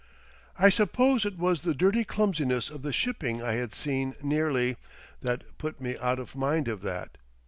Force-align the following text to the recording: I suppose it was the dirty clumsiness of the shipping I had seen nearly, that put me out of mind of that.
I 0.57 0.69
suppose 0.69 1.25
it 1.27 1.37
was 1.37 1.61
the 1.61 1.75
dirty 1.75 2.03
clumsiness 2.03 2.71
of 2.71 2.81
the 2.81 2.91
shipping 2.91 3.43
I 3.43 3.53
had 3.53 3.75
seen 3.75 4.15
nearly, 4.23 4.77
that 5.21 5.43
put 5.59 5.79
me 5.79 5.95
out 5.99 6.17
of 6.17 6.35
mind 6.35 6.67
of 6.67 6.81
that. 6.81 7.19